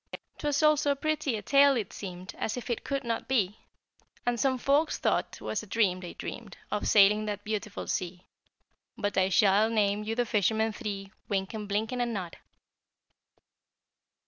'Twas 0.39 0.63
all 0.63 0.75
so 0.75 0.95
pretty 0.95 1.35
a 1.35 1.43
tale, 1.43 1.77
it 1.77 1.93
seemed 1.93 2.33
As 2.39 2.57
if 2.57 2.71
it 2.71 2.83
could 2.83 3.03
not 3.03 3.27
be. 3.27 3.59
And 4.25 4.39
some 4.39 4.57
folks 4.57 4.97
thought 4.97 5.33
'twas 5.33 5.61
a 5.61 5.67
dream 5.67 5.99
they 5.99 6.15
dreamed 6.15 6.57
Of 6.71 6.87
sailing 6.87 7.25
that 7.25 7.43
beautiful 7.43 7.85
sea. 7.85 8.25
But 8.97 9.15
I 9.15 9.29
shall 9.29 9.69
name 9.69 10.03
you 10.03 10.15
the 10.15 10.25
fishermen 10.25 10.73
three, 10.73 11.11
Wynken, 11.29 11.67
Blynken, 11.67 12.01
And 12.01 12.15
Nod. 12.15 12.37